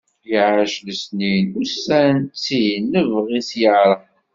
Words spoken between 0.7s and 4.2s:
lesnin, ussan ttin, lebɣi-s yeɛreq.